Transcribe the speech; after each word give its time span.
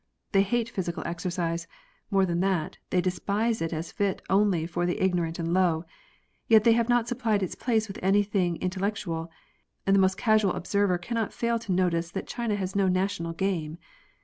They 0.31 0.41
hate 0.41 0.67
physical 0.71 1.03
exercise; 1.05 1.67
more 2.09 2.25
than 2.25 2.39
that, 2.39 2.79
they 2.89 3.01
despise 3.01 3.61
it 3.61 3.71
as 3.71 3.91
fit 3.91 4.19
only 4.31 4.65
for 4.65 4.87
the 4.87 4.99
ignorant 4.99 5.37
and 5.37 5.53
low. 5.53 5.85
Yet 6.47 6.63
they 6.63 6.71
have 6.71 6.89
not 6.89 7.07
supplied 7.07 7.43
its 7.43 7.53
place 7.53 7.87
with 7.87 7.99
anything 8.01 8.57
intel 8.57 8.79
lectual, 8.81 9.29
and 9.85 9.95
the 9.95 10.01
most 10.01 10.17
casual 10.17 10.53
observer 10.53 10.97
cannot 10.97 11.33
fail 11.33 11.59
to 11.59 11.71
notice 11.71 12.09
that 12.09 12.25
China 12.25 12.55
has 12.55 12.75
no 12.75 12.87
national 12.87 13.33
game. 13.33 13.77